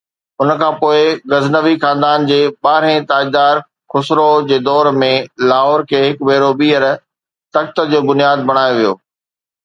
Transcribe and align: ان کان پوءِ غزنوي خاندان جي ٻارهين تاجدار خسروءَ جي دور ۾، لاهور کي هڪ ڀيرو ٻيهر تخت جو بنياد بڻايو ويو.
ان 0.41 0.49
کان 0.59 0.73
پوءِ 0.81 0.99
غزنوي 1.31 1.75
خاندان 1.83 2.19
جي 2.29 2.39
ٻارهين 2.63 3.01
تاجدار 3.11 3.55
خسروءَ 3.91 4.33
جي 4.49 4.57
دور 4.67 4.85
۾، 5.03 5.11
لاهور 5.49 5.81
کي 5.89 5.99
هڪ 6.05 6.15
ڀيرو 6.27 6.51
ٻيهر 6.59 6.83
تخت 7.53 7.75
جو 7.91 7.99
بنياد 8.09 8.39
بڻايو 8.47 8.75
ويو. 8.77 8.93